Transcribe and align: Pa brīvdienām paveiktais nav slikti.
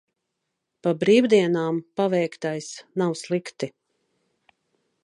Pa 0.87 0.93
brīvdienām 1.03 1.77
paveiktais 2.01 2.71
nav 3.03 3.15
slikti. 3.21 3.73